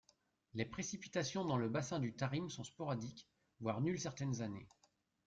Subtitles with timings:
[0.55, 3.27] Les précipitations dans le bassin du Tarim sont sporadiques,
[3.59, 4.67] voire nulles certaines années.